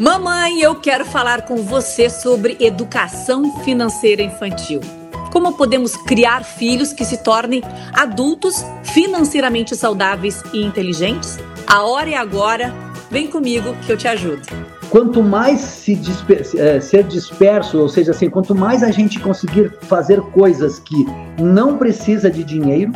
[0.00, 4.80] Mamãe, eu quero falar com você sobre educação financeira infantil.
[5.30, 7.62] Como podemos criar filhos que se tornem
[7.92, 11.38] adultos financeiramente saudáveis e inteligentes?
[11.66, 12.72] A hora é agora.
[13.10, 14.40] Vem comigo que eu te ajudo.
[14.88, 19.70] Quanto mais se disper é, ser disperso, ou seja, assim, quanto mais a gente conseguir
[19.82, 20.96] fazer coisas que
[21.38, 22.90] não precisa de dinheiro,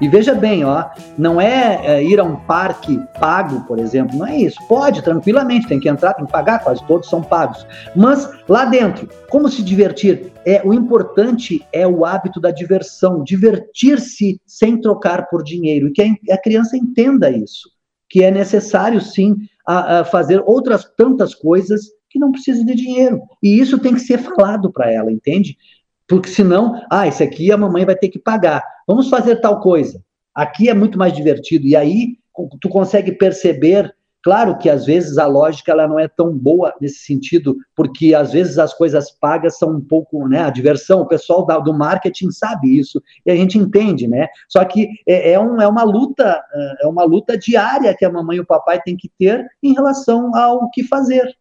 [0.00, 4.26] e veja bem, ó, não é, é, ir a um parque pago, por exemplo, não
[4.26, 4.58] é isso.
[4.68, 7.66] Pode, tranquilamente, tem que entrar, tem que pagar, quase todos são pagos.
[7.94, 10.32] Mas lá dentro, como se divertir?
[10.44, 16.02] É o importante é o hábito da diversão, divertir-se sem trocar por dinheiro e que
[16.02, 17.70] a, a criança entenda isso,
[18.08, 19.34] que é necessário sim
[19.66, 23.20] a, a fazer outras tantas coisas que não precisa de dinheiro.
[23.42, 25.56] E isso tem que ser falado para ela, entende?
[26.08, 28.62] Porque senão, ah, esse aqui a mamãe vai ter que pagar.
[28.86, 30.00] Vamos fazer tal coisa.
[30.34, 31.66] Aqui é muito mais divertido.
[31.66, 32.18] E aí
[32.60, 36.98] tu consegue perceber, claro que às vezes a lógica ela não é tão boa nesse
[36.98, 41.46] sentido, porque às vezes as coisas pagas são um pouco, né, a diversão, o pessoal
[41.62, 44.28] do marketing sabe isso, e a gente entende, né?
[44.48, 46.42] Só que é, é, um, é uma luta,
[46.82, 50.36] é uma luta diária que a mamãe e o papai têm que ter em relação
[50.36, 51.34] ao que fazer.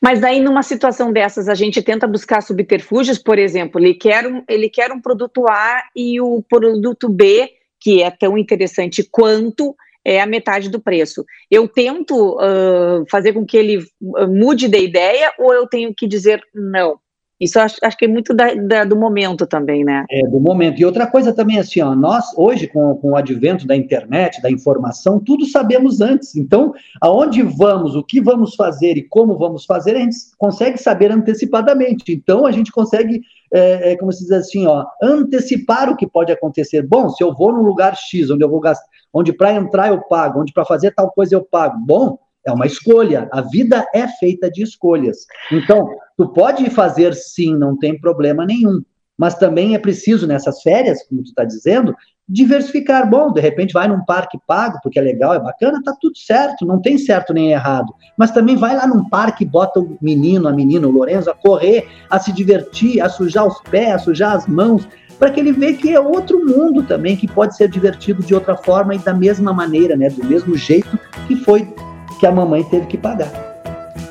[0.00, 4.42] Mas daí, numa situação dessas, a gente tenta buscar subterfúgios, por exemplo, ele quer um,
[4.48, 10.20] ele quer um produto A e o produto B, que é tão interessante quanto, é
[10.20, 11.24] a metade do preço.
[11.50, 13.84] Eu tento uh, fazer com que ele
[14.28, 16.98] mude de ideia ou eu tenho que dizer não?
[17.40, 20.04] Isso acho, acho que é muito da, da, do momento também, né?
[20.10, 20.80] É, do momento.
[20.80, 24.50] E outra coisa também, assim, ó, nós, hoje, com, com o advento da internet, da
[24.50, 26.34] informação, tudo sabemos antes.
[26.34, 31.12] Então, aonde vamos, o que vamos fazer e como vamos fazer, a gente consegue saber
[31.12, 32.12] antecipadamente.
[32.12, 33.20] Então, a gente consegue,
[33.54, 36.82] é, é, como se diz assim, ó, antecipar o que pode acontecer.
[36.82, 40.00] Bom, se eu vou num lugar X, onde eu vou gastar, onde para entrar eu
[40.02, 41.78] pago, onde para fazer tal coisa eu pago.
[41.86, 42.18] Bom,
[42.50, 43.28] é uma escolha.
[43.32, 45.26] A vida é feita de escolhas.
[45.50, 48.82] Então, tu pode fazer sim, não tem problema nenhum.
[49.16, 51.94] Mas também é preciso, nessas férias, como tu está dizendo,
[52.28, 53.08] diversificar.
[53.08, 56.64] Bom, de repente vai num parque pago, porque é legal, é bacana, tá tudo certo,
[56.66, 57.92] não tem certo nem errado.
[58.16, 61.34] Mas também vai lá num parque e bota o menino, a menina, o Lorenzo, a
[61.34, 64.86] correr, a se divertir, a sujar os pés, a sujar as mãos,
[65.18, 68.56] para que ele veja que é outro mundo também, que pode ser divertido de outra
[68.56, 71.68] forma e da mesma maneira, né, do mesmo jeito que foi
[72.18, 73.30] que a mamãe teve que pagar.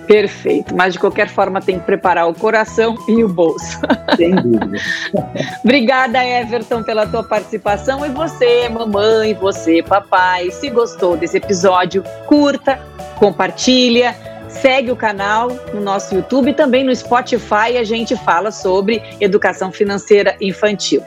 [0.08, 3.78] Perfeito, mas de qualquer forma tem que preparar o coração e o bolso.
[4.16, 4.78] Sem dúvida.
[5.62, 8.06] Obrigada, Everton, pela tua participação.
[8.06, 12.80] E você, mamãe, você, papai, se gostou desse episódio, curta,
[13.20, 14.16] compartilha,
[14.48, 19.74] segue o canal no nosso YouTube e também no Spotify a gente fala sobre educação
[19.74, 21.04] financeira infantil.